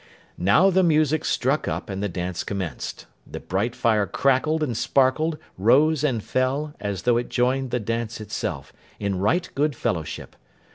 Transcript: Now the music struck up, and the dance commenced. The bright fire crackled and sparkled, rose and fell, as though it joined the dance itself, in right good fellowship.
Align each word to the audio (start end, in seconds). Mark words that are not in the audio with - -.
Now 0.39 0.71
the 0.71 0.81
music 0.81 1.23
struck 1.23 1.67
up, 1.67 1.87
and 1.87 2.01
the 2.01 2.09
dance 2.09 2.43
commenced. 2.43 3.05
The 3.29 3.39
bright 3.39 3.75
fire 3.75 4.07
crackled 4.07 4.63
and 4.63 4.75
sparkled, 4.75 5.37
rose 5.59 6.03
and 6.03 6.23
fell, 6.23 6.73
as 6.79 7.03
though 7.03 7.17
it 7.17 7.29
joined 7.29 7.69
the 7.69 7.79
dance 7.79 8.19
itself, 8.19 8.73
in 8.99 9.19
right 9.19 9.47
good 9.53 9.75
fellowship. 9.75 10.35